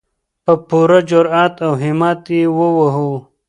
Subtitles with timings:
[0.45, 3.11] په پوره جرئت او همت یې ووهو.